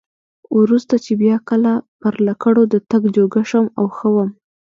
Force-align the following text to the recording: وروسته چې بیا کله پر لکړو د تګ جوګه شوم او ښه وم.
وروسته 0.59 0.95
چې 1.03 1.11
بیا 1.21 1.37
کله 1.49 1.73
پر 2.01 2.13
لکړو 2.27 2.63
د 2.73 2.75
تګ 2.89 3.03
جوګه 3.15 3.41
شوم 3.49 3.65
او 3.79 3.85
ښه 3.97 4.09
وم. 4.13 4.29